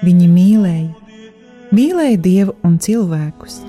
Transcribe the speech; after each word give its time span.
Viņi 0.00 0.26
mīlēja, 0.32 0.88
mīlēja 1.76 2.18
Dievu 2.24 2.56
un 2.64 2.78
cilvēkus. 2.80 3.60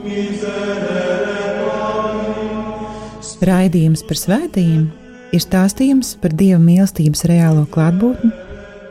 Raidījums 3.41 4.03
par 4.07 4.19
svētījumiem 4.21 4.89
ir 5.35 5.43
stāstījums 5.43 6.13
par 6.21 6.35
Dieva 6.37 6.59
mīlestības 6.61 7.25
reālo 7.29 7.65
klātbūtni 7.71 8.31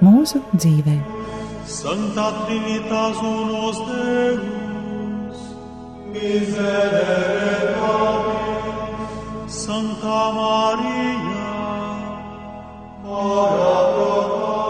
mūsu 0.04 0.42
dzīvē. 0.56 0.96
Santa 1.70 2.26
Trinitas 2.42 3.20
unos 3.22 3.78
Deus, 3.88 5.42
miserere 6.12 7.74
Pablis, 7.78 9.14
Santa 9.54 10.20
Maria, 10.34 11.46
ora 13.06 13.76
pro 13.94 14.69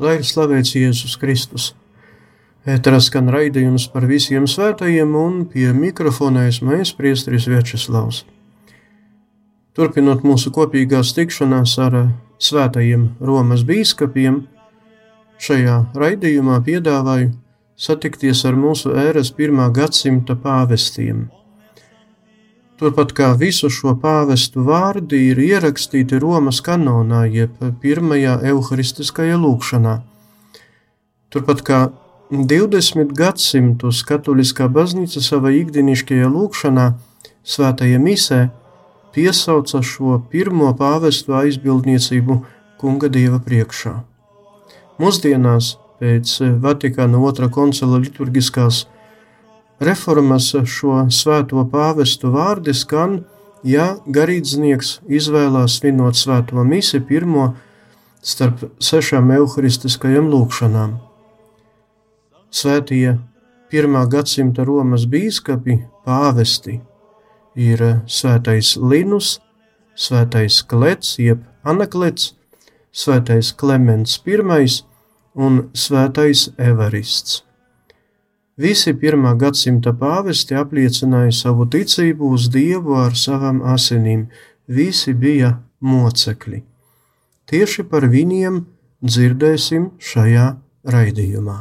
Lai 0.00 0.14
ir 0.16 0.22
slavēts 0.24 0.70
Jēzus 0.72 1.18
Kristus! 1.20 1.64
Ēterā 2.64 3.02
skan 3.04 3.26
raidījums 3.28 3.84
par 3.92 4.06
visiem 4.08 4.46
svētajiem, 4.48 5.10
un 5.12 5.34
pie 5.52 5.66
mikrofona 5.76 6.46
esmu 6.48 6.78
es, 6.78 6.94
Priestris 6.96 7.44
Večeslavs. 7.48 8.22
Turpinot 9.76 10.24
mūsu 10.24 10.52
kopīgās 10.56 11.12
tikšanās 11.18 11.74
ar 11.84 11.98
svētajiem 12.40 13.10
Romas 13.20 13.66
bīskapiem, 13.68 14.46
šajā 15.36 15.76
raidījumā 15.92 16.56
piedāvāju 16.64 17.34
satikties 17.76 18.46
ar 18.48 18.56
mūsu 18.56 18.96
ēras 19.04 19.34
pirmā 19.36 19.68
gadsimta 19.68 20.32
pāvestiem. 20.32 21.26
Turpat 22.80 23.10
kā 23.12 23.26
visu 23.36 23.68
šo 23.68 23.92
pāvestu 24.00 24.62
vārdi 24.64 25.18
ir 25.30 25.40
ierakstīti 25.44 26.16
Romas 26.22 26.62
kanonā, 26.64 27.26
jeb 27.28 27.58
pirmajā 27.82 28.38
evaharistiskajā 28.48 29.34
lūkšanā. 29.36 29.98
Turpat 31.28 31.60
kā 31.66 31.80
20 32.32 33.12
gadsimtus 33.18 34.00
Katoliskā 34.08 34.70
baznīca 34.72 35.20
savā 35.20 35.52
ikdienišķajā 35.58 36.30
lūkšanā, 36.32 36.86
svētajā 37.44 37.98
misē, 38.00 38.38
piesauca 39.12 39.82
šo 39.84 40.16
pirmo 40.32 40.70
pāvestu 40.78 41.36
aizbildniecību 41.36 42.38
kunga 42.80 43.12
dieva 43.12 43.42
priekšā. 43.44 43.92
Mūsdienās, 44.96 45.74
pēc 46.00 46.32
Vatikāna 46.64 47.20
otrā 47.28 47.52
koncila 47.52 48.00
liturgiskās 48.00 48.86
reformas 49.80 50.52
šo 50.68 51.04
svēto 51.10 51.64
pāvestu 51.72 52.30
vārdi 52.34 52.74
skan, 52.76 53.22
ja 53.64 53.96
garīdznieks 54.06 55.00
izvēlās 55.08 55.78
svinot 55.80 56.16
svēto 56.16 56.64
misi 56.64 57.00
pirmo 57.00 57.54
starp 58.22 58.66
sešām 58.80 59.32
evaharistiskiem 59.36 60.28
lūkšanām. 60.32 60.98
Svētie 62.50 63.18
pirmā 63.70 64.04
gadsimta 64.10 64.64
Romas 64.66 65.06
bīskapi, 65.08 65.78
pāvesti, 66.04 66.80
ir 67.54 67.84
svētais 68.10 68.74
Linus, 68.76 69.38
svētais 69.94 70.60
Klets, 70.66 71.16
jeb 71.18 71.44
Anaklets, 71.64 72.34
svētais 72.92 73.52
Klemens 73.56 74.20
I 74.26 74.40
un 75.34 75.70
svētais 75.72 76.50
Evarists. 76.58 77.49
Visi 78.60 78.92
pirmā 78.92 79.30
gadsimta 79.40 79.92
pāvesti 79.96 80.56
apliecināja 80.58 81.32
savu 81.32 81.64
ticību 81.72 82.32
uz 82.36 82.48
Dievu 82.52 82.98
ar 83.00 83.16
savām 83.16 83.62
asinīm, 83.74 84.26
visi 84.68 85.14
bija 85.22 85.54
mocekļi. 85.80 86.60
Tieši 87.48 87.86
par 87.88 88.04
viņiem 88.12 88.60
dzirdēsim 89.00 89.90
šajā 90.10 90.46
raidījumā. 90.96 91.58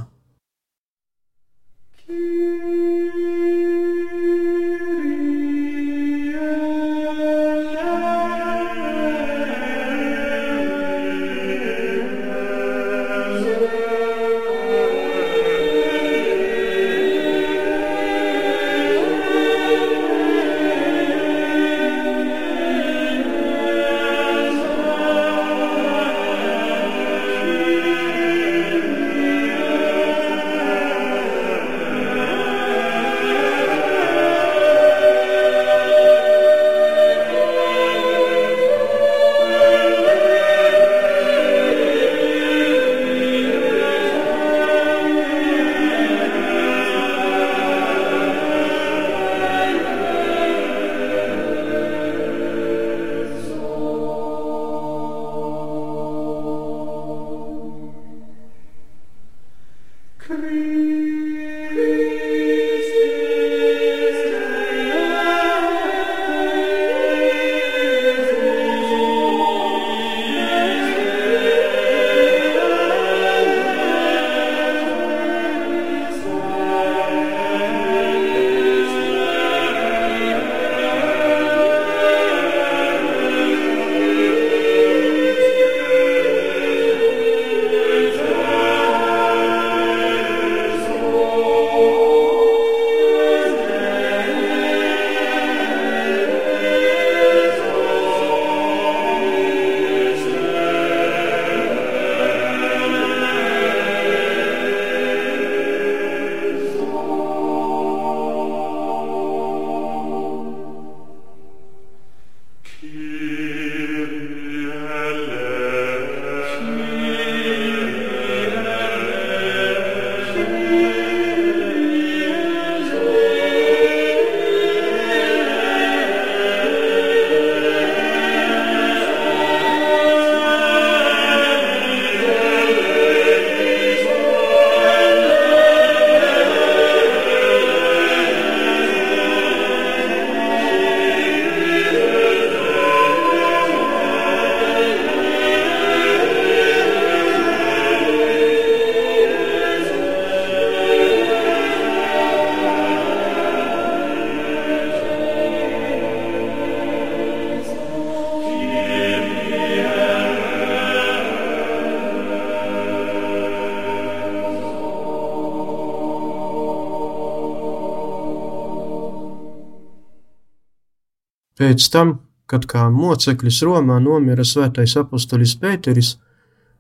Pēc 171.59 171.89
tam, 171.91 172.19
kad 172.47 172.65
kā 172.71 172.85
moceklis 172.89 173.59
Romā 173.67 173.99
nomira 173.99 174.45
svētais 174.47 174.95
apustulis 174.99 175.57
Pēteris, 175.59 176.15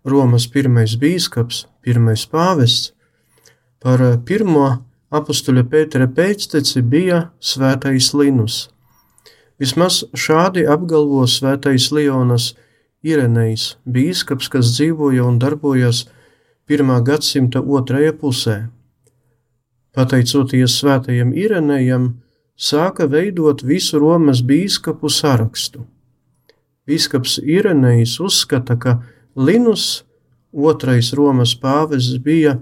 Romas 0.07 0.45
pirmais 0.47 0.95
bīskaps, 0.95 1.65
pirmais 1.83 2.23
pāvests, 2.31 2.93
par 3.83 3.99
pirmo 4.25 4.69
apustuļa 5.11 5.65
Pētera 5.67 6.07
pēcteci 6.07 6.81
bija 6.81 7.25
svētais 7.43 8.13
Linus. 8.15 8.69
Vismaz 9.59 10.05
šādi 10.15 10.63
apgalvo 10.63 11.25
svētais 11.27 11.89
Lionas 11.91 12.53
Irenejs, 13.03 13.73
bīskaps, 13.83 14.47
kas 14.51 14.71
dzīvoja 14.77 15.25
un 15.27 15.39
darbojās 15.43 16.05
1. 16.71 16.95
gadsimta 17.03 17.59
otrajā 17.59 18.15
pusē. 18.15 18.57
Pateicoties 19.95 20.79
svētajam 20.79 21.35
Irenejam, 21.35 22.13
sāka 22.59 23.07
veidot 23.07 23.63
visu 23.63 23.99
Romas 23.99 24.43
bīskapu 24.43 25.09
sarakstu. 25.09 25.85
Bīskaps 26.87 27.39
Irenejs 27.39 28.17
uzskata, 28.19 28.75
ka 28.75 28.99
Linus, 29.35 30.03
otrais 30.51 31.13
Romas 31.13 31.53
pāvests, 31.55 32.17
bija 32.19 32.57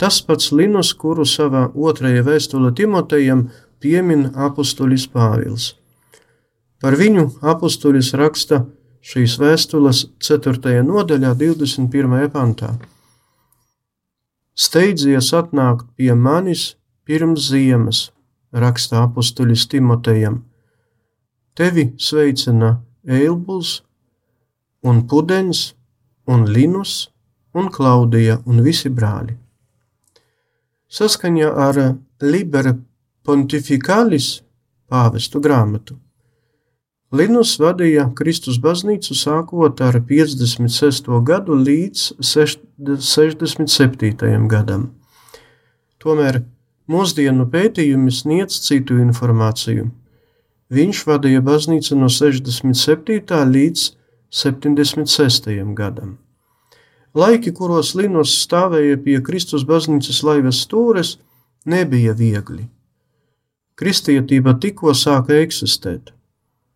tas 0.00 0.18
pats 0.24 0.50
Linus, 0.52 0.92
kuru 0.92 1.26
savā 1.28 1.68
otrajā 1.74 2.24
vēstulē 2.26 2.72
Timotejam 2.74 3.46
piemin 3.80 4.30
apustulis 4.34 5.06
Pāvils. 5.12 5.74
Par 6.80 6.96
viņu 6.96 7.28
apustulis 7.44 8.12
raksta 8.16 8.64
šīs 9.06 9.36
vēstules 9.40 10.02
4. 10.24 10.82
nodaļā, 10.82 11.36
21. 11.38 12.26
pantā. 12.32 12.74
Steidzies 14.56 15.30
atnākt 15.36 15.86
pie 15.96 16.14
manis 16.16 16.74
pirms 17.04 17.50
ziemas, 17.52 18.06
raksta 18.56 19.02
apustulis 19.04 19.66
Timotejam. 19.68 20.40
Tevi 21.56 21.92
sveicina 21.98 22.76
Eilbuls 23.06 23.82
un 24.82 25.06
Pudens 25.08 25.74
un 26.26 26.44
Linus 26.52 27.10
un 27.54 27.68
Klaudija 27.72 28.40
un 28.46 28.62
visi 28.64 28.90
brāļi. 28.92 29.36
Saskaņā 30.88 31.52
ar 31.66 31.76
Libera 32.22 32.74
Pontificalis 33.26 34.40
pāvestu 34.88 35.40
grāmatu. 35.42 35.96
Linus 37.16 37.54
vadīja 37.62 38.08
Kristus 38.18 38.58
baznīcu 38.62 39.14
sākot 39.14 39.80
ar 39.80 40.00
56. 40.08 41.06
gadu 41.26 41.54
līdz 41.54 42.00
67. 42.18 44.48
gadam. 44.50 44.90
Tomēr 46.02 46.42
Mūsdienu 46.86 47.48
pētījumi 47.50 48.12
sniedz 48.14 48.60
citu 48.62 49.00
informāciju. 49.02 49.88
Viņš 50.70 51.00
vadīja 51.08 51.40
baznīcu 51.42 51.98
no 51.98 52.06
67. 52.06 53.40
līdz 53.56 53.86
76. 54.30 55.50
gadam. 55.74 56.12
Laiki, 57.16 57.50
kuros 57.58 57.94
Linos 57.98 58.36
stāvēja 58.44 59.00
pie 59.02 59.18
Kristus 59.26 59.66
baznīcas 59.66 60.22
laivas 60.22 60.62
stūres, 60.62 61.16
nebija 61.66 62.14
viegli. 62.14 62.68
Kristietība 63.74 64.54
tikko 64.62 64.94
sāka 64.94 65.40
eksistēt, 65.42 66.14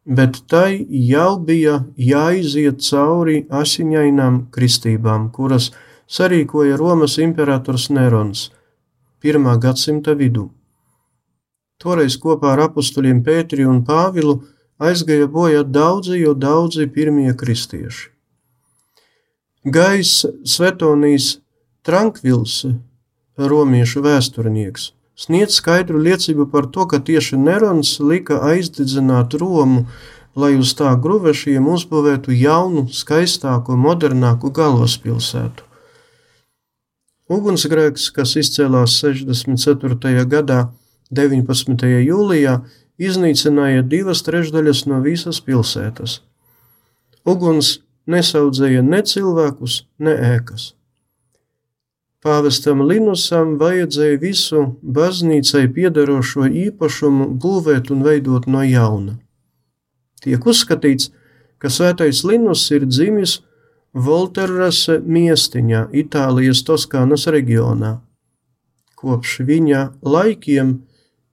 bet 0.06 0.42
tai 0.50 0.86
jau 0.90 1.36
bija 1.38 1.84
jāiziet 1.94 2.82
cauri 2.82 3.44
asiņainām 3.46 4.48
kristībām, 4.50 5.30
kuras 5.30 5.70
sarīkoja 6.10 6.80
Romas 6.82 7.20
imperators 7.22 7.92
Nerons– 7.94 8.48
1. 9.20 9.58
gadsimta 9.60 10.14
vidū. 10.16 10.46
Toreiz 11.76 12.14
kopā 12.20 12.54
ar 12.54 12.62
apstuļiem 12.70 13.20
Pētri 13.24 13.66
un 13.68 13.82
Pāvilu 13.84 14.38
aizgāja 14.80 15.26
bojā 15.28 15.60
daudzi, 15.64 16.16
jo 16.22 16.32
daudzi 16.32 16.86
pirmie 16.88 17.34
kristieši. 17.36 18.08
Gais 19.64 20.24
Svetonijs 20.48 21.34
Trankvils, 21.84 22.64
romiešu 23.36 24.00
vēsturnieks, 24.08 24.90
sniedz 25.20 25.60
skaidru 25.60 26.00
liecību 26.00 26.48
par 26.48 26.72
to, 26.72 26.88
ka 26.88 27.04
tieši 27.04 27.36
Nerons 27.36 27.98
lika 28.00 28.40
aizdedzināt 28.52 29.36
Romu, 29.36 29.84
lai 30.32 30.54
uz 30.56 30.72
tā 30.78 30.94
gruvešiem 30.96 31.68
uzbūvētu 31.68 32.32
jaunu, 32.40 32.88
skaistāku, 32.88 33.76
modernāku 33.76 34.48
galvaspilsētu. 34.48 35.69
Ugunsgrēks, 37.30 38.08
kas 38.10 38.32
izcēlās 38.40 38.96
64. 38.98 40.24
gadā, 40.26 40.64
19. 41.14 41.86
jūlijā, 42.02 42.56
iznīcināja 42.98 43.84
divas 43.86 44.24
trešdaļas 44.26 44.82
no 44.90 44.98
visas 45.04 45.38
pilsētas. 45.46 46.18
Uguns 47.22 47.78
nesaudzēja 48.10 48.82
ne 48.82 49.02
cilvēkus, 49.06 49.84
ne 50.02 50.16
ēkas. 50.34 50.72
Pāvestam 52.20 52.82
Linusam 52.84 53.54
vajadzēja 53.60 54.18
visu 54.20 54.64
baznīcai 54.82 55.68
piederošo 55.72 56.50
īpašumu 56.50 57.30
būvēt 57.40 57.92
un 57.94 58.02
veidot 58.04 58.48
no 58.50 58.64
jauna. 58.66 59.14
Tiek 60.20 60.44
uzskatīts, 60.44 61.12
ka 61.62 61.70
svētais 61.72 62.24
Linus 62.26 62.66
ir 62.74 62.84
dzimis 62.90 63.38
Volteras 63.94 64.84
miestiņā, 64.86 65.88
Itālijas 65.90 66.62
Toskānas 66.62 67.26
reģionā. 67.26 67.98
Kopš 68.94 69.40
viņa 69.48 69.80
laikiem 70.06 70.76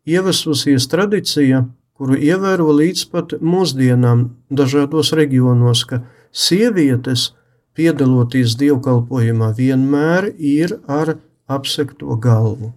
ievesusies 0.08 0.88
tradīcija, 0.90 1.68
kuru 1.94 2.18
ievēro 2.18 2.72
līdz 2.74 3.04
pat 3.12 3.36
mūsdienām 3.42 4.30
dažādos 4.50 5.14
reģionos, 5.14 5.84
ka 5.86 6.02
sievietes, 6.34 7.34
piedaloties 7.78 8.56
dievkalpojumā, 8.58 9.52
vienmēr 9.54 10.32
ir 10.38 10.80
ar 10.88 11.18
apsekto 11.46 12.18
galvu. 12.18 12.74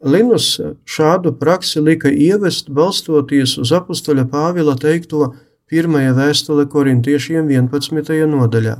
Linus 0.00 0.54
šādu 0.88 1.34
praksi 1.36 1.82
lika 1.84 2.08
ievest 2.08 2.70
balstoties 2.72 3.58
uz 3.60 3.72
apustuļa 3.76 4.24
Pāvila 4.32 4.78
teikto 4.80 5.34
Pirmajā 5.70 6.14
vēstule 6.16 6.64
korintiešiem 6.66 7.46
11. 7.54 8.08
nodaļā. 8.26 8.74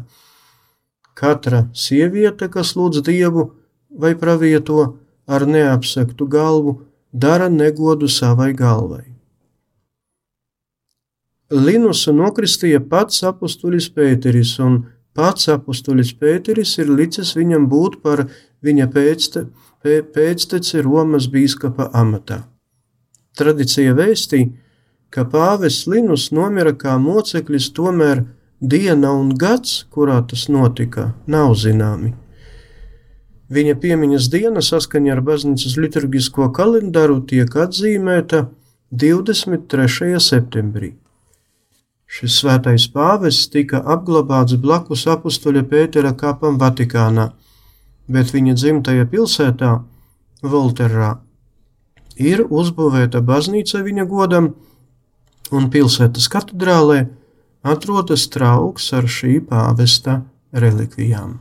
Katra 1.15 1.69
sieviete, 1.71 2.49
kas 2.51 2.73
lūdz 2.75 3.05
dievu 3.07 3.45
vai 3.91 4.17
pravieto 4.19 4.97
ar 5.31 5.45
neapsektu 5.47 6.27
galvu, 6.27 6.81
dara 7.13 7.47
negodu 7.49 8.09
savai 8.11 8.51
galvai. 8.59 9.05
Linusu 11.51 12.11
nokristīja 12.15 12.81
pats 12.91 13.23
apustulis 13.27 13.87
Pēteris, 13.95 14.57
un 14.59 14.81
pats 15.15 15.47
apustulis 15.51 16.11
Pēteris 16.19 16.77
ir 16.83 16.91
licis 16.91 17.37
viņam 17.39 17.69
būt 17.71 18.01
par 18.03 18.25
viņa 18.67 18.89
pēcte, 18.91 19.45
pēcteci 19.87 20.83
Romas 20.83 21.31
bīskapa 21.31 21.87
amatā. 21.95 22.41
Tradicija 23.39 23.95
vēstīja, 23.95 24.51
ka 25.11 25.25
pāvests 25.27 25.89
Linus 25.91 26.31
nomira 26.35 26.73
kā 26.73 26.97
moceklis, 27.03 27.71
tomēr 27.75 28.25
diena 28.61 29.13
un 29.17 29.35
gads, 29.35 29.85
kurā 29.91 30.21
tas 30.27 30.49
notika, 30.49 31.13
nav 31.27 31.55
zināmi. 31.59 32.15
Viņa 33.51 33.75
piemiņas 33.83 34.29
diena 34.31 34.63
saskaņā 34.63 35.17
ar 35.17 35.21
baznīcas 35.27 35.75
liturgisko 35.81 36.53
kalendāru 36.55 37.19
tiek 37.27 37.51
atzīmēta 37.51 38.45
23. 38.95 40.21
septembrī. 40.23 40.93
Šis 42.11 42.41
svētais 42.43 42.87
pāvests 42.91 43.51
tika 43.51 43.81
apglabāts 43.95 44.57
blakus 44.59 45.05
apustuļa 45.11 45.65
Pētera 45.71 46.11
kapam 46.19 46.57
Vatikānā, 46.59 47.29
bet 48.11 48.33
viņa 48.35 48.55
dzimtajā 48.59 49.07
pilsētā, 49.11 49.77
Volterā, 50.43 51.11
ir 52.19 52.43
uzbūvēta 52.49 53.21
baznīca 53.23 53.83
viņa 53.87 54.07
godam, 54.11 54.51
un 55.51 55.69
pilsētas 55.73 56.29
katedrālē 56.31 57.05
atrodas 57.67 58.27
trauks 58.33 58.91
ar 58.97 59.09
šī 59.11 59.39
pāvesta 59.51 60.21
relikvijām. 60.53 61.39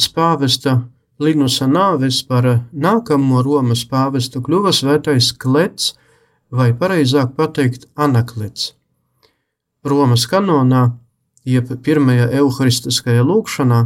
Pēc 0.00 0.14
pāvesta 0.16 0.72
Linusa 1.20 1.66
nāves 1.68 2.22
par 2.24 2.46
nākamo 2.72 3.42
Romas 3.44 3.82
pāvestu 3.84 4.40
kļuva 4.40 4.70
svētais 4.72 5.26
Klets, 5.36 5.90
vai 6.48 6.70
pareizāk 6.72 7.34
pateikt, 7.36 7.84
Anaklets. 8.00 8.70
Romas 9.84 10.24
kanonā, 10.24 10.94
jeb 11.44 11.68
pirmajā 11.84 12.30
evaharistiskajā 12.38 13.26
lūkšanā, 13.28 13.82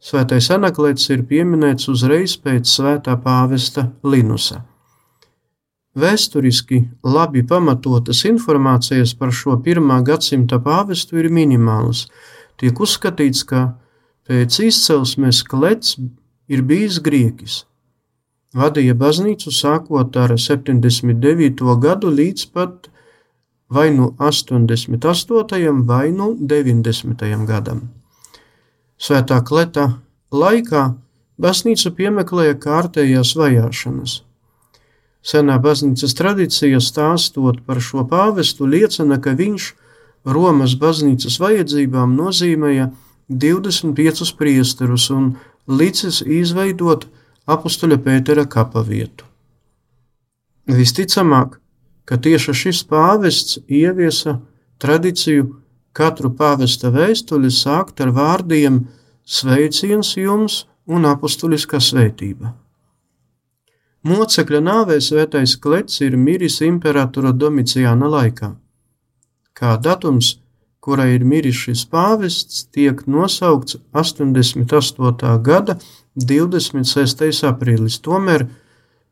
svētais 0.00 0.48
Anaklets 0.56 1.10
ir 1.12 1.26
pieminēts 1.28 1.90
uzreiz 1.92 2.38
pēc 2.40 2.64
svētā 2.64 3.18
pāvesta 3.20 3.90
Linusa. 4.00 4.62
Vēsturiski 5.92 6.86
labi 7.04 7.44
pamatotas 7.44 8.24
informācijas 8.32 9.12
par 9.12 9.36
šo 9.36 9.60
pirmā 9.60 10.00
gadsimta 10.08 10.56
pāvestu 10.56 11.20
ir 11.20 11.28
minimālas. 11.28 12.06
Tiek 12.56 12.80
uzskatīts, 12.80 13.44
ka 13.44 13.74
Pēc 14.30 14.60
izcelsmes 14.62 15.40
klets 15.42 15.96
ir 16.46 16.60
bijis 16.62 17.00
grieķis. 17.02 17.54
Vadīja 18.54 18.94
baznīcu 18.94 19.50
sākot 19.50 20.14
ar 20.22 20.36
79. 20.38 21.64
gadu 21.82 22.12
līdz 22.14 22.44
pat 22.54 22.86
vai 23.74 23.88
nu 23.94 24.12
88. 24.22 25.82
vai 25.90 26.12
nu 26.14 26.30
90. 26.38 27.26
gadam. 27.50 27.82
Svētā 28.94 29.40
kleta 29.42 29.88
laikā 30.30 30.84
baznīca 31.34 31.90
piemeklēja 31.98 32.54
kārtējās 32.62 33.34
vajāšanas. 33.34 34.16
Senā 35.26 35.58
baznīcas 35.58 36.14
tradīcija 36.14 36.78
stāstot 36.78 37.64
par 37.66 37.82
šo 37.82 38.06
pāvestu 38.06 38.70
liecina, 38.70 39.18
ka 39.18 39.34
viņš 39.34 39.72
Romas 40.22 40.78
baznīcas 40.78 41.42
vajadzībām 41.42 42.14
nozīmēja 42.14 42.92
25 43.30 44.34
priesterus 44.36 45.08
un 45.14 45.32
licis 45.70 46.20
izveidot 46.26 47.06
apustuļa 47.46 47.98
Pētera 48.02 48.44
kapa 48.50 48.82
vietu. 48.86 49.24
Visticamāk, 50.70 51.58
ka 52.04 52.18
tieši 52.18 52.54
šis 52.62 52.82
pāvests 52.90 53.60
ieviesa 53.66 54.40
tradīciju 54.82 55.46
katru 55.94 56.30
pāvesta 56.34 56.90
vēstuli 56.94 57.50
sākt 57.54 58.02
ar 58.02 58.10
vārdiem 58.14 58.82
sveiciens 59.24 60.16
jums 60.18 60.64
un 60.90 61.06
apustuliskā 61.06 61.78
svētība. 61.78 62.54
Mocekļa 64.06 64.60
nāvē 64.64 64.96
svētais 65.04 65.54
klets 65.60 66.00
ir 66.00 66.16
miris 66.16 66.60
imperatora 66.64 67.34
Domiciāna 67.36 68.08
laikā. 68.08 68.54
Kā 69.52 69.76
datums 69.76 70.38
kura 70.80 71.06
ir 71.12 71.24
miris 71.24 71.58
šis 71.60 71.84
pāvests, 71.92 72.64
tiek 72.72 73.02
nosaukts 73.06 73.76
88. 73.92 75.36
gada 75.44 75.76
26. 76.16 77.44
aprīlis. 77.48 78.00
Tomēr, 78.00 78.46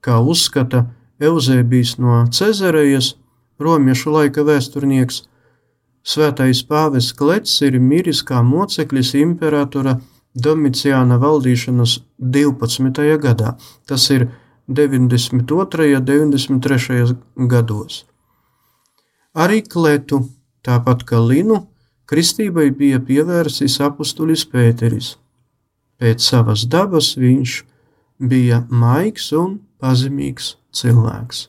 kā 0.01 0.19
uzskata 0.21 0.87
Eusēbijs 1.21 1.97
no 1.99 2.23
Cezarejas, 2.33 3.15
romiešu 3.61 4.15
laika 4.15 4.45
vēsturnieks, 4.47 5.25
svētais 6.07 6.63
pāvests 6.65 7.17
Klets 7.19 7.59
ir 7.67 7.79
miris 7.83 8.23
kā 8.25 8.43
moceklis 8.43 9.15
imperatora 9.19 9.99
Domiciāna 10.39 11.19
valdīšanas 11.19 11.99
12. 12.19 13.19
gadā. 13.19 13.57
Tas 13.87 14.05
ir 14.15 14.29
92. 14.69 15.97
un 15.97 16.05
93. 16.05 17.17
gados. 17.49 18.05
Arī 19.35 19.63
Kletu 19.65 20.23
Tāpat 20.69 21.07
kā 21.09 21.19
Linu, 21.25 21.63
kristībai 22.11 22.69
bija 22.77 23.01
pievērsis 23.01 23.79
apustulis 23.85 24.45
Pēteris. 24.53 25.15
Pēc 25.97 26.21
savas 26.21 26.67
dabas 26.69 27.15
viņš 27.17 27.55
bija 28.21 28.61
maigs 28.69 29.31
un 29.33 29.63
pazemīgs 29.81 30.57
cilvēks. 30.77 31.47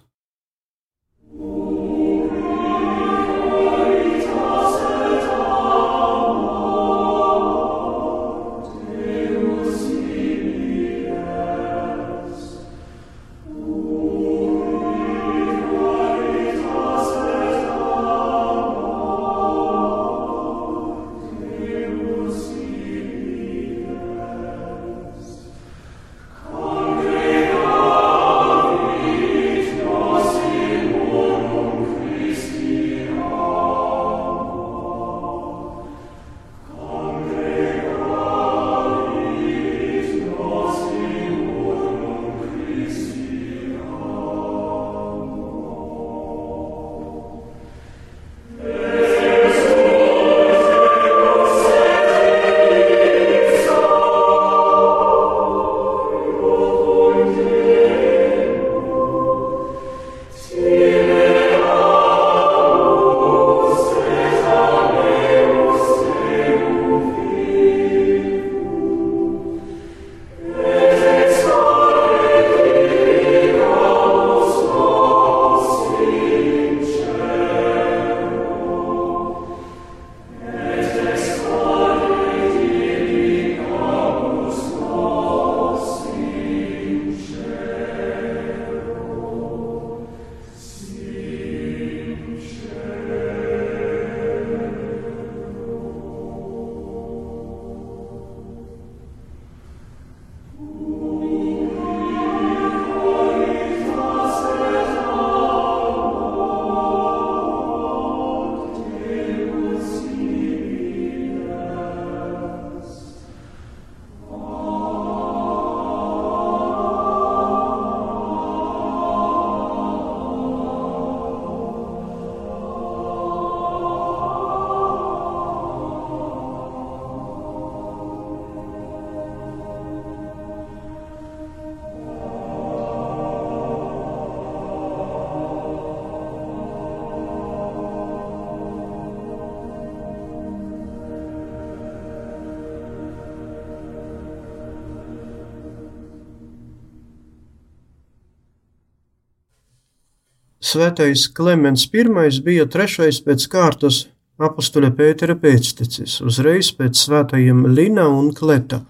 Svētais 150.69 151.25
Klimens 151.33 151.87
I 151.89 152.03
bija 152.45 152.65
trešais 152.69 153.23
pēc 153.25 153.45
kārtas 153.49 154.03
apustuļa 154.37 154.91
Pētera 154.93 155.35
pēctecis, 155.35 156.19
uzreiz 156.21 156.69
pēc 156.77 156.99
svētajiem 156.99 157.63
Lina 157.73 158.05
un 158.07 158.33
Kleta. 158.37 158.83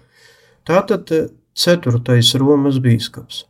Tātad 0.66 1.08
ceturtais 1.56 2.34
Romas 2.34 2.76
bīskaps. 2.84 3.44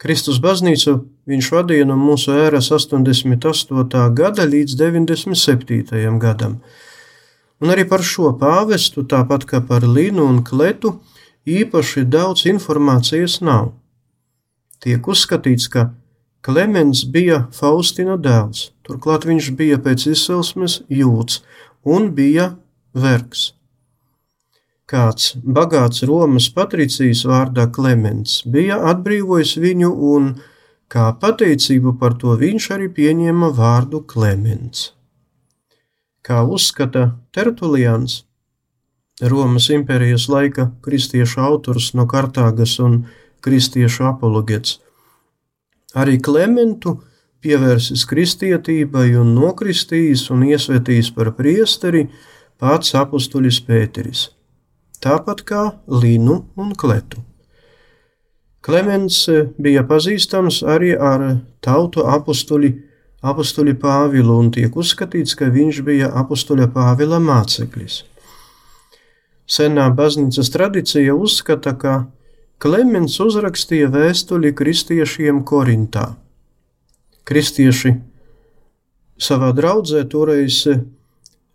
Kristus 0.00 0.38
baznīcu 0.40 0.94
viņš 1.28 1.50
vadīja 1.52 1.88
no 1.88 1.96
mūsu 2.00 2.32
ēras 2.32 2.70
88. 2.72 4.00
gada 4.16 4.46
līdz 4.48 4.76
97. 4.80 6.18
gadam. 6.22 6.58
Un 7.60 7.74
arī 7.74 7.84
par 7.88 8.02
šo 8.02 8.32
pāvestu, 8.40 9.04
tāpat 9.04 9.44
kā 9.50 9.60
par 9.60 9.84
Linu 9.84 10.24
un 10.30 10.40
Kletu, 10.44 10.96
īpaši 11.44 12.06
daudz 12.08 12.46
informācijas 12.48 13.38
nav. 13.44 13.74
Tiek 14.80 15.06
uzskatīts, 15.08 15.68
ka 15.68 15.90
Klemens 16.44 17.06
bija 17.08 17.46
Faustina 17.56 18.18
dēls, 18.20 18.66
turklāt 18.84 19.22
viņš 19.24 19.46
bija 19.56 19.78
pēc 19.80 20.10
izcelsmes 20.10 20.82
jūts 20.92 21.38
un 21.88 22.10
bija 22.18 22.50
vergs. 22.92 23.54
Kāds 24.84 25.30
bagāts 25.40 26.04
Romas 26.04 26.50
patricijas 26.52 27.22
vārdā 27.24 27.64
Klemens 27.72 28.42
bija 28.44 28.76
atbrīvojis 28.92 29.54
viņu 29.64 29.88
un, 30.10 30.28
kā 30.92 31.06
pateicību 31.24 31.96
par 31.96 32.18
to, 32.20 32.36
viņš 32.36 32.68
arī 32.76 32.90
pieņēma 32.92 33.48
vārdu 33.56 34.02
Klemens. 34.04 34.90
Kā 36.20 36.44
uzskata 36.44 37.14
Tertulians, 37.32 38.20
Romas 39.22 39.70
impērijas 39.72 40.28
laika 40.28 40.74
kristiešu 40.84 41.40
autors 41.40 41.94
no 41.96 42.04
Kartāgas 42.10 42.76
un 42.84 43.06
kristiešu 43.40 44.10
apologets, 44.12 44.82
arī 45.94 46.20
Klementu 46.22 46.98
pievērsis 47.44 48.06
kristietībai 48.08 49.10
un 49.20 49.34
nokristījis 49.38 50.28
un 50.34 50.46
iesvetījis 50.50 51.12
par 51.16 51.34
priesteri 51.38 52.08
pats 52.60 52.94
apustulis 52.98 53.60
Pēteris 53.64 54.28
tāpat 55.04 55.44
kā 55.44 55.62
Linu 55.86 56.40
un 56.56 56.72
Kletu. 56.78 57.20
Klemens 58.64 59.18
eh, 59.28 59.50
bija 59.60 59.84
pazīstams 59.84 60.62
arī 60.64 60.94
ar 60.96 61.24
tautu 61.64 62.06
apstuļi, 62.08 62.70
apstuļi 63.24 63.74
Pāvilu 63.80 64.38
un 64.40 64.50
tiek 64.54 64.72
uzskatīts, 64.72 65.36
ka 65.36 65.50
viņš 65.52 65.82
bija 65.84 66.08
apstuļa 66.22 66.70
Pāvila 66.72 67.20
māceklis. 67.20 68.02
Senā 69.44 69.90
baznīcas 69.92 70.48
tradicija 70.54 71.12
uzskata, 71.12 71.74
ka 71.76 71.94
Klemens 72.62 73.18
uzrakstīja 73.20 73.90
vēstuli 73.92 74.54
kristiešiem 74.56 75.42
Korintā. 75.44 76.14
Kristieši 77.24 77.94
savā 79.20 79.52
draudzē 79.56 80.04
toreiz 80.10 80.64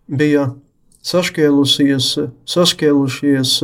bija 0.10 0.50
sašķēlušies 1.06 3.62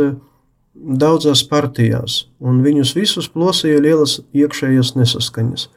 daudzās 0.76 1.44
partijās, 1.48 2.26
un 2.40 2.64
viņus 2.66 2.96
visus 2.96 3.28
plosīja 3.32 3.80
lielas 3.84 4.20
iekšējas 4.36 4.96
nesaskaņas. 5.00 5.70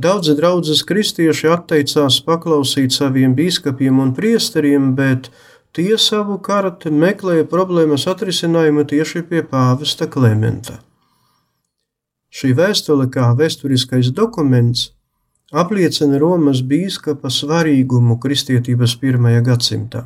Daudzi 0.00 0.34
draudzes 0.36 0.82
kristieši 0.88 1.48
atteicās 1.52 2.20
paklausīt 2.24 2.94
saviem 2.96 3.34
biskupiem 3.36 3.98
un 4.00 4.14
priesteriem, 4.16 4.94
bet 4.96 5.28
tie 5.76 5.96
savukārt 5.98 6.86
meklēja 6.90 7.46
problēmas 7.50 8.06
atrisinājumu 8.10 8.86
tieši 8.90 9.24
pie 9.28 9.42
pāvesta 9.46 10.08
Klementa. 10.10 10.80
Šī 12.30 12.52
vēstule 12.54 13.08
kā 13.10 13.32
vēsturiskais 13.38 14.12
dokuments 14.14 14.90
apliecina 15.50 16.18
Romas 16.22 16.62
bīskapa 16.62 17.30
svarīgumu 17.30 18.20
kristietības 18.22 18.94
pirmajā 19.02 19.42
gadsimtā. 19.48 20.04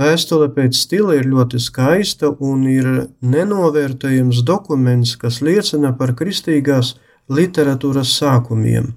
Vēstule 0.00 0.48
pēc 0.54 0.76
stila 0.78 1.16
ir 1.18 1.26
ļoti 1.30 1.58
skaista 1.62 2.30
un 2.30 2.66
ir 2.70 2.88
nenovērtējams 3.20 4.42
dokuments, 4.46 5.16
kas 5.18 5.40
liecina 5.42 5.92
par 5.98 6.14
kristīgās 6.18 6.94
literatūras 7.30 8.14
sākumiem, 8.18 8.92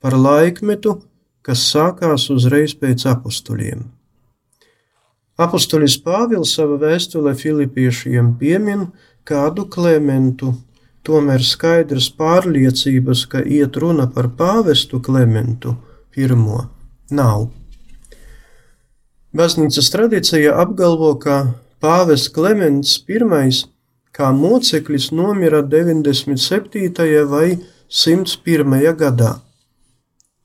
par 0.00 0.16
laikmetu, 0.16 0.98
kas 1.44 1.68
sākās 1.72 2.28
uzreiz 2.32 2.74
pēc 2.76 3.06
apstuļiem. 3.12 3.95
Apostolis 5.36 5.98
Pāvils 6.00 6.54
savā 6.56 6.78
vēstulē 6.80 7.34
Filipiešiem 7.36 8.32
piemin 8.40 8.86
kādu 9.28 9.66
Klementu, 9.68 10.54
tomēr 11.04 11.44
skaidrs 11.44 12.08
pārliecības, 12.16 13.26
ka 13.28 13.42
iet 13.44 13.76
runa 13.76 14.06
par 14.08 14.30
pāvestu 14.38 15.02
Klementu 15.04 15.74
pirmo 16.14 16.62
nav. 17.12 17.50
Baznīcas 19.36 19.90
tradīcija 19.92 20.54
apgalvo, 20.56 21.12
ka 21.20 21.52
pāvis 21.84 22.30
Klimants 22.32 22.96
I 23.04 23.50
kā 24.16 24.30
moceklis 24.32 25.10
nomira 25.12 25.60
97. 25.60 27.26
vai 27.28 27.58
101. 27.88 28.96
gadā. 28.96 29.34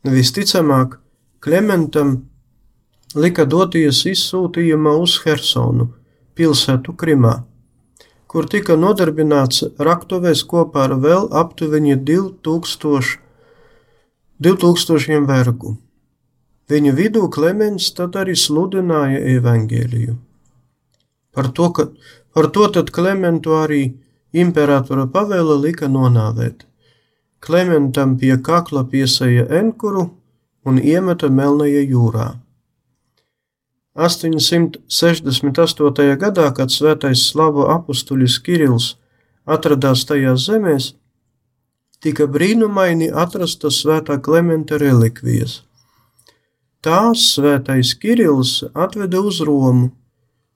Visticamāk, 0.03 0.99
Klementam 1.39 2.30
lika 3.15 3.45
doties 3.45 4.05
izsūtījumā 4.07 4.93
uz 5.01 5.17
Hersonu, 5.25 5.87
pilsētu 6.35 6.95
Krimā, 6.97 7.33
kur 8.31 8.47
tika 8.47 8.77
nodarbināts 8.79 9.63
raktuvēs 9.79 10.43
kopā 10.47 10.87
ar 10.87 10.97
vēl 11.03 11.27
aptuveni 11.43 11.95
2000, 11.95 13.17
2000 14.39 15.27
vergu. 15.27 15.77
Viņu 16.71 16.93
vidū 16.95 17.27
Klimens 17.27 17.89
tad 17.97 18.15
arī 18.15 18.37
sludināja 18.39 19.19
evaņģēliju. 19.33 20.15
Par 21.35 21.49
to, 21.55 21.67
ka, 21.75 21.87
par 22.31 22.47
to 22.55 22.67
tad 22.75 22.91
Klementu 22.95 23.57
arī 23.59 23.81
imperatora 24.31 25.07
pavēle 25.11 25.57
lika 25.65 25.89
nonāvēt. 25.91 26.63
Klementam 27.43 28.15
pie 28.21 28.37
kakla 28.39 28.85
piesaja 28.87 29.47
enkuru 29.59 30.05
un 30.63 30.79
iemeta 30.79 31.27
Melnajā 31.27 31.83
jūrā. 31.89 32.29
868. 33.95 36.15
gadā, 36.15 36.51
kad 36.55 36.71
svētais 36.71 37.27
slavu 37.27 37.67
apustulis 37.67 38.39
Kirils 38.39 38.95
atradās 39.45 40.05
tajās 40.07 40.47
zemēs, 40.47 40.95
tika 41.99 42.27
brīnumaini 42.27 43.11
atrastas 43.11 43.81
svētā 43.83 44.21
Klementa 44.23 44.77
relikvijas. 44.79 45.63
Tās 46.81 47.35
svētais 47.35 47.93
Kirillis 47.99 48.63
atveda 48.73 49.21
uz 49.21 49.41
Romu, 49.45 49.91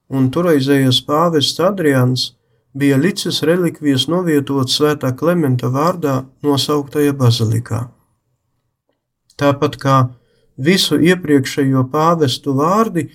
un 0.08 0.30
toreizējais 0.32 1.00
pāvests 1.06 1.60
Adrians 1.60 2.32
bija 2.76 2.96
licis 2.96 3.42
relikvijas 3.46 4.08
novietot 4.08 4.68
svētā 4.72 5.12
Klimenta 5.16 5.68
vārdā 5.68 6.24
nosauktajā 6.42 7.12
bazilikā. 7.12 7.88
Tāpat 9.36 9.76
kā 9.76 10.08
visu 10.56 10.98
iepriekšējo 11.00 11.84
pāvestu 11.92 12.54
vārdi, 12.56 13.06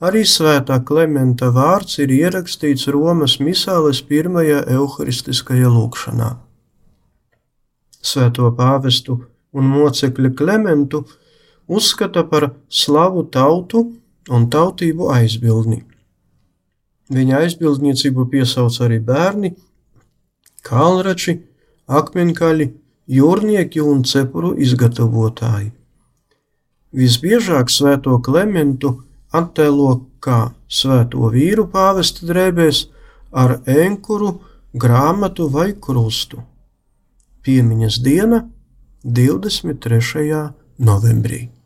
arī 0.00 0.24
svētā 0.26 0.80
Klimenta 0.84 1.50
vārds 1.54 1.98
ir 2.02 2.12
ierakstīts 2.14 2.88
Romas 2.94 3.38
misāles 3.42 4.02
pirmajā 4.02 4.64
evharistiskajā 4.76 5.70
lūkšanā. 5.74 6.30
Svēto 8.02 8.50
pāvestu 8.56 9.18
un 9.52 9.70
mocekļa 9.72 10.34
Klementu 10.38 11.04
uzskata 11.68 12.24
par 12.24 12.50
slavu 12.68 13.26
tautu 13.32 13.84
un 14.30 14.48
tautību 14.50 15.10
aizbildni. 15.12 15.82
Viņa 17.08 17.40
aizbildniecību 17.44 18.26
piesauc 18.28 18.74
arī 18.84 18.98
bērni, 19.00 19.54
kalrači, 20.62 21.38
akmenkaļi, 21.88 22.68
jūrnieki 23.08 23.80
un 23.80 24.04
cepuru 24.04 24.52
izgatavotāji. 24.60 25.72
Visbiežāk 26.92 27.68
svēto 27.68 28.16
Klementu 28.24 28.94
attēlo 29.32 30.06
kā 30.24 30.54
svēto 30.68 31.28
vīru 31.34 31.66
pāvesta 31.68 32.24
drēbēs 32.28 32.86
ar 33.32 33.58
enkuru, 33.68 34.38
grāmatu 34.72 35.50
vai 35.52 35.74
krustu. 35.76 36.40
Piemiņas 37.44 38.00
diena 38.00 38.42
23. 39.04 40.40
novembrī. 40.80 41.57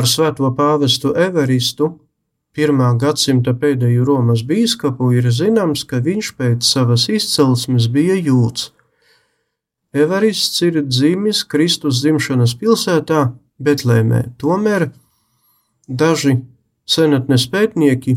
Par 0.00 0.06
svēto 0.08 0.48
pāvestu 0.56 1.10
Everistu, 1.12 1.86
pirmā 2.56 2.86
gadsimta 2.96 3.52
pēdējo 3.52 4.06
Romas 4.08 4.40
bīskapu, 4.48 5.10
ir 5.12 5.28
zināms, 5.28 5.82
ka 5.84 5.98
viņš 6.06 6.30
pēc 6.38 6.64
savas 6.64 7.04
izcelsmes 7.12 7.90
bija 7.92 8.16
jūts. 8.16 8.70
Everists 9.92 10.64
ir 10.64 10.80
dzimis 10.86 11.42
Kristus 11.44 12.00
dzimšanas 12.00 12.56
pilsētā 12.62 13.26
Betlēmē, 13.60 14.22
tomēr 14.40 14.88
daži 15.84 16.38
senatnes 16.88 17.44
pētnieki 17.52 18.16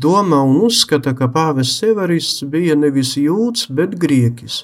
domā 0.00 0.40
un 0.48 0.64
uzskata, 0.70 1.12
ka 1.12 1.28
pāvests 1.28 1.84
Everists 1.92 2.48
bija 2.48 2.80
nevis 2.80 3.12
jūds, 3.20 3.68
bet 3.68 4.00
grieķis. 4.00 4.62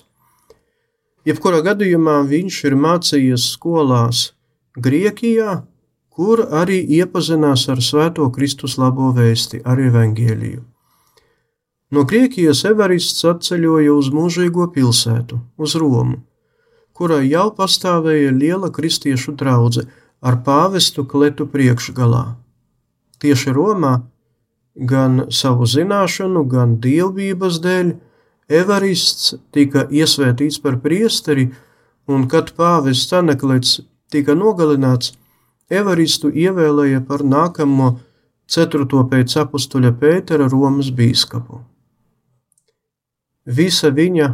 Jebkurā 1.28 1.60
gadījumā 1.68 2.22
viņš 2.32 2.64
ir 2.64 2.82
mācījies 2.88 3.52
skolās 3.52 4.30
Grieķijā, 4.80 5.60
kur 6.16 6.46
arī 6.60 6.78
iepazinās 6.98 7.66
ar 7.68 7.82
Svēto 7.84 8.30
Kristus 8.32 8.78
labo 8.80 9.10
vēsti, 9.16 9.60
ar 9.68 9.80
evaņģēliju. 9.88 10.62
No 11.92 12.02
Grieķijas 12.08 12.64
Everists 12.66 13.26
atceļoja 13.28 13.92
uz 13.94 14.08
mūžīgo 14.10 14.64
pilsētu, 14.74 15.38
uz 15.60 15.76
Romu, 15.78 16.22
kurā 16.96 17.20
jau 17.22 17.50
pastāvēja 17.58 18.32
liela 18.34 18.72
kristiešu 18.72 19.36
draudzene 19.38 19.92
ar 20.24 20.40
pāvestu 20.46 21.04
kletu 21.06 21.46
priekšgalā. 21.52 22.24
Tieši 23.20 23.52
Romā, 23.52 23.92
gan 24.74 25.26
savu 25.30 25.68
zināšanu, 25.68 26.42
gan 26.48 26.78
dievbijas 26.80 27.60
dēļ, 27.64 27.94
Evarists 28.46 29.34
tika 29.52 29.84
iesvētīts 29.90 30.60
par 30.62 30.80
priesteri, 30.82 31.48
un 32.06 32.28
kad 32.30 32.52
pāvests 32.56 33.12
Aneklets 33.12 33.80
tika 34.10 34.36
nogalināts, 34.38 35.12
Evaristu 35.70 36.30
ievēlēja 36.30 37.00
par 37.06 37.24
nākamo 37.26 37.96
ceturto 38.46 39.02
pēc 39.10 39.34
apstuļa 39.42 39.92
Pētera 39.98 40.46
Romas 40.50 40.92
bīskapu. 40.94 41.62
Visa 43.46 43.90
viņa 43.94 44.28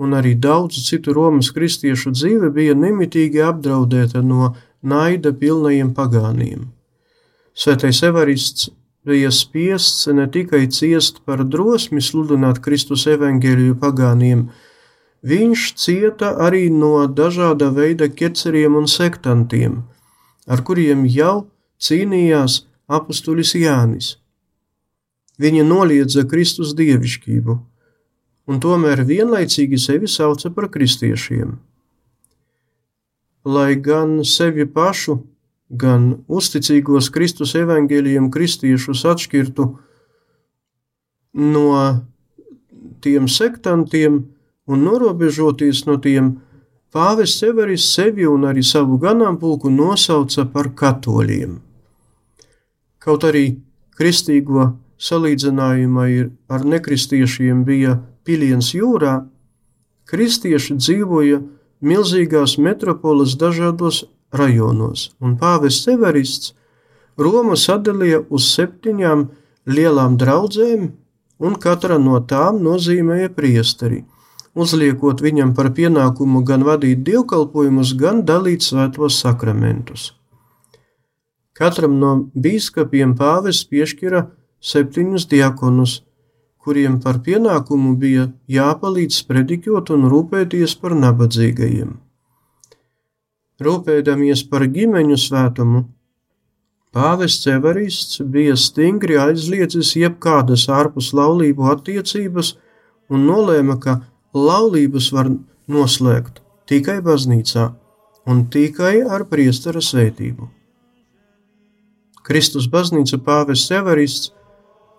un 0.00 0.16
arī 0.16 0.34
daudzu 0.40 0.80
citu 0.80 1.12
Romas 1.12 1.50
kristiešu 1.52 2.14
dzīve 2.16 2.50
bija 2.56 2.74
nemitīgi 2.74 3.42
apdraudēta 3.44 4.22
no 4.24 4.54
naida 4.80 5.32
pilnajiem 5.36 5.92
pagāniem. 5.96 6.70
Svētais 7.52 8.00
Evarists 8.06 8.70
bija 9.04 9.30
spiests 9.32 10.08
ne 10.16 10.26
tikai 10.32 10.66
ciest 10.72 11.20
par 11.28 11.44
drosmi 11.44 12.00
sludināt 12.00 12.62
Kristus 12.64 13.04
evaņģēliju 13.10 13.76
pagāniem, 13.80 14.46
viņš 15.20 15.64
cieta 15.76 16.32
arī 16.46 16.68
no 16.72 17.04
dažāda 17.04 17.68
veida 17.76 18.08
ķeceriem 18.08 18.76
un 18.80 18.88
sektantiem, 18.88 19.82
ar 20.50 20.64
kuriem 20.66 21.06
jau 21.06 21.46
cīnījās 21.80 22.64
apustulis 22.90 23.54
Jānis. 23.54 24.16
Viņa 25.40 25.64
noliedza 25.64 26.26
Kristus 26.28 26.74
dievišķību, 26.76 27.56
un 28.50 28.60
tomēr 28.60 29.06
vienlaicīgi 29.08 29.78
sevi 29.80 30.10
sauca 30.10 30.50
par 30.52 30.68
kristiešiem 30.74 31.56
lai 33.44 33.74
gan 33.76 34.24
sevi 34.24 34.66
pašu, 34.66 35.20
gan 35.70 36.24
uzticīgos 36.28 37.10
Kristus 37.14 37.54
evaņģēliem 37.56 38.28
kristiešus 38.32 39.04
atšķirtu 39.06 39.66
no 41.40 41.66
tiem 43.00 43.28
sektantiem 43.30 44.20
un 44.70 44.84
norobežoties 44.84 45.86
no 45.86 45.96
tiem, 46.02 46.40
Pāvests 46.90 47.38
Severis 47.38 47.84
sevi 47.94 48.26
un 48.26 48.48
arī 48.50 48.64
savu 48.66 48.98
ganāmpulku 48.98 49.70
nosauca 49.70 50.42
par 50.50 50.72
katoļiem. 50.74 51.60
Kaut 52.98 53.26
arī 53.28 53.44
kristīgo 53.94 54.72
salīdzinājumā 54.98 56.06
ar 56.50 56.66
nekristiešiem 56.66 57.62
bija 57.64 57.94
piliens 58.26 58.72
jūrā, 58.74 59.20
kristieši 60.10 60.76
dzīvoja 60.80 61.38
milzīgās 61.80 62.56
metropoles 62.58 63.36
dažādos 63.38 64.02
rajonos, 64.34 65.12
un 65.22 65.38
pāvests 65.38 65.86
Severists 65.86 66.56
Romu 67.20 67.56
sadalīja 67.58 68.24
uz 68.32 68.46
septiņām 68.54 69.26
lielām 69.70 70.16
draudzēm, 70.18 70.86
un 71.40 71.56
katra 71.60 71.98
no 72.00 72.18
tām 72.24 72.62
nozīmēja 72.64 73.30
priesteri, 73.36 74.02
uzliekot 74.54 75.22
viņam 75.22 75.54
par 75.54 75.70
pienākumu 75.76 76.42
gan 76.46 76.64
vadīt 76.66 77.04
dievkalpojumus, 77.06 77.94
gan 77.98 78.24
dalīt 78.26 78.66
svētos 78.66 79.20
sakramentus. 79.22 80.12
Katram 81.54 81.98
no 82.00 82.12
bīskapiem 82.34 83.16
pāvests 83.18 83.66
piešķira 83.68 84.24
septiņus 84.64 85.26
diakonus, 85.28 86.00
kuriem 86.60 86.98
par 87.04 87.20
pienākumu 87.24 87.96
bija 88.00 88.28
jāpalīdz 88.48 89.22
prediķot 89.28 89.92
un 89.94 90.06
rūpēties 90.12 90.76
par 90.80 90.96
nabadzīgajiem. 90.96 91.96
Rūpēdamies 93.60 94.46
par 94.48 94.64
ģimeņu 94.72 95.16
svētumu, 95.20 95.82
pāvests 96.96 97.48
Evarists 97.52 98.22
bija 98.24 98.56
stingri 98.56 99.18
aizliedzis 99.20 99.92
jebkādas 100.00 100.64
ārpus 100.72 101.12
laulību 101.16 101.68
attiecības 101.74 102.54
un 103.12 103.26
nolēma, 103.28 103.76
ka 103.76 103.98
laulības 104.34 105.10
var 105.12 105.30
noslēgt 105.70 106.40
tikai 106.70 107.00
baznīcā 107.02 107.70
un 108.30 108.46
tikai 108.52 109.00
ar 109.02 109.24
priestera 109.30 109.82
svētību. 109.82 110.48
Kristus 112.26 112.68
baznīca 112.70 113.18
pāvests 113.26 113.72
Evarists 113.74 114.30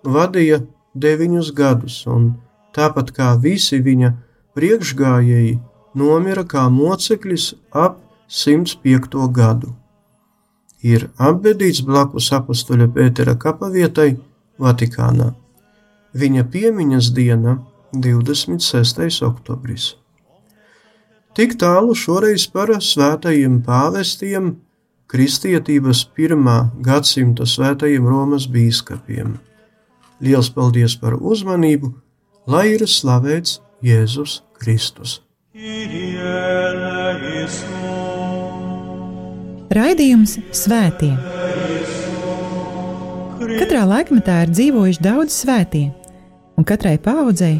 vadīja 0.03 0.61
deviņus 0.97 1.51
gadus, 1.55 2.01
un 2.07 2.33
tāpat 2.75 3.13
kā 3.15 3.29
visi 3.39 3.79
viņa 3.79 4.11
priekšgājēji, 4.57 5.59
nomira 5.95 6.43
kā 6.43 6.65
moceklis 6.69 7.53
ap 7.71 7.99
105. 8.27 9.27
gadu. 9.31 9.71
Ir 10.81 11.09
apbedīts 11.21 11.83
blakus 11.85 12.31
apakstuļa 12.33 12.87
Pētera 12.95 13.35
kapavietai 13.37 14.15
Vatikānā. 14.59 15.29
Viņa 16.17 16.47
piemiņas 16.51 17.11
diena 17.15 17.59
26. 17.93 19.21
oktobris. 19.27 19.95
Tik 21.36 21.56
tālu 21.60 21.95
šoreiz 21.95 22.43
par 22.51 22.73
svētajiem 22.84 23.62
pāvestiem, 23.63 24.56
kristietības 25.12 26.04
pirmā 26.15 26.58
gadsimta 26.84 27.47
svētajiem 27.47 28.08
Romas 28.08 28.47
bīskapiem. 28.51 29.38
Liels 30.21 30.51
paldies 30.54 30.95
par 30.99 31.15
uzmanību, 31.15 31.91
lai 32.51 32.73
ir 32.75 32.84
slavēts 32.88 33.60
Jēzus 33.84 34.41
Kristus. 34.60 35.21
Raidījums 39.71 40.38
Svētie. 40.51 41.15
Katrā 43.62 43.88
laikmetā 43.88 44.43
ir 44.45 44.51
dzīvojuši 44.51 45.04
daudz 45.04 45.36
svētie, 45.41 45.88
un 46.60 46.67
katrai 46.67 46.97
paudzei 47.01 47.60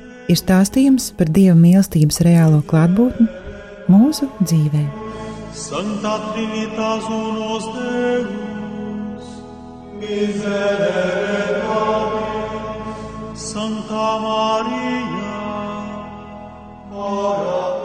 ir 0.31 0.39
stāstījums 0.39 1.11
par 1.17 1.29
Dieva 1.35 1.55
mīlestības 1.59 2.21
reālo 2.25 2.61
klātbūtni 2.67 3.27
mūsu 3.91 4.29
dzīvē. 4.39 4.83
Santa 5.51 6.13
Trinitas 6.31 7.09
unos 7.11 7.67
Deus, 7.75 9.33
miserere 9.99 11.51
Santa 13.35 14.07
Maria, 14.23 15.35
ora 16.93 17.80